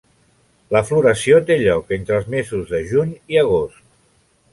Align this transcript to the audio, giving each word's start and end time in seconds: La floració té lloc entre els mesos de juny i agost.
La 0.75 0.79
floració 0.85 1.41
té 1.49 1.57
lloc 1.63 1.93
entre 1.97 2.15
els 2.21 2.31
mesos 2.37 2.65
de 2.73 2.81
juny 2.93 3.13
i 3.35 3.39
agost. 3.43 3.79